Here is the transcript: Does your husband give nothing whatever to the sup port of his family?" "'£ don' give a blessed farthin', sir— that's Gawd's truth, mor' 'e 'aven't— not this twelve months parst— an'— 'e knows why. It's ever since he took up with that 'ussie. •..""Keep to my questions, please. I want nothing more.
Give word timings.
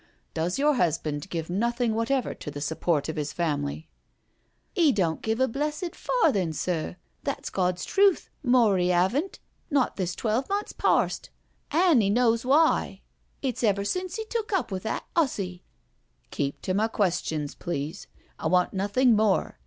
Does 0.33 0.57
your 0.57 0.73
husband 0.73 1.29
give 1.29 1.47
nothing 1.47 1.93
whatever 1.93 2.33
to 2.33 2.49
the 2.49 2.59
sup 2.59 2.79
port 2.79 3.07
of 3.07 3.17
his 3.17 3.31
family?" 3.31 3.87
"'£ 4.75 4.95
don' 4.95 5.17
give 5.17 5.39
a 5.39 5.47
blessed 5.47 5.93
farthin', 5.93 6.53
sir— 6.53 6.95
that's 7.23 7.51
Gawd's 7.51 7.85
truth, 7.85 8.27
mor' 8.41 8.79
'e 8.79 8.91
'aven't— 8.91 9.37
not 9.79 9.97
this 9.97 10.15
twelve 10.15 10.49
months 10.49 10.73
parst— 10.73 11.29
an'— 11.71 12.01
'e 12.01 12.09
knows 12.09 12.43
why. 12.43 13.03
It's 13.43 13.63
ever 13.63 13.85
since 13.85 14.15
he 14.15 14.25
took 14.25 14.51
up 14.51 14.71
with 14.71 14.81
that 14.81 15.05
'ussie. 15.15 15.61
•..""Keep 16.31 16.63
to 16.63 16.73
my 16.73 16.87
questions, 16.87 17.53
please. 17.53 18.07
I 18.39 18.47
want 18.47 18.73
nothing 18.73 19.15
more. 19.15 19.59